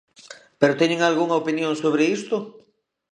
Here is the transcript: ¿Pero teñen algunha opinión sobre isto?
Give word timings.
¿Pero 0.59 0.79
teñen 0.81 0.99
algunha 1.01 1.39
opinión 1.41 1.73
sobre 1.83 2.03
isto? 2.17 2.35